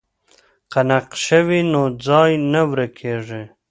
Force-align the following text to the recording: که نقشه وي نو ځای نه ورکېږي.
که 0.71 0.81
نقشه 0.89 1.39
وي 1.47 1.61
نو 1.71 1.81
ځای 2.05 2.31
نه 2.51 2.61
ورکېږي. 2.71 3.43